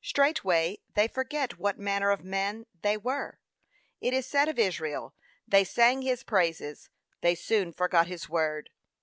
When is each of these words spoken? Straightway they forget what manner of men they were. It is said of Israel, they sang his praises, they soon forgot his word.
Straightway 0.00 0.78
they 0.94 1.08
forget 1.08 1.58
what 1.58 1.76
manner 1.78 2.10
of 2.10 2.24
men 2.24 2.64
they 2.80 2.96
were. 2.96 3.38
It 4.00 4.14
is 4.14 4.24
said 4.24 4.48
of 4.48 4.58
Israel, 4.58 5.14
they 5.46 5.62
sang 5.62 6.00
his 6.00 6.22
praises, 6.22 6.88
they 7.20 7.34
soon 7.34 7.70
forgot 7.70 8.06
his 8.06 8.26
word. 8.26 8.70